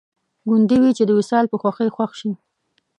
ګوندې 0.49 0.77
وي 0.81 0.91
چې 0.97 1.03
د 1.05 1.11
وصال 1.19 1.45
په 1.49 1.55
خوښۍ 1.61 1.89
خوښ 1.95 2.11
شي 2.19 2.31